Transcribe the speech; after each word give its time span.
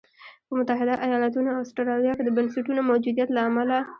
په 0.47 0.53
متحده 0.59 0.93
ایالتونو 1.05 1.49
او 1.55 1.61
اسټرالیا 1.65 2.13
کې 2.17 2.23
د 2.25 2.29
بنسټونو 2.37 2.81
موجودیت 2.89 3.29
له 3.33 3.41
امله. 3.49 3.77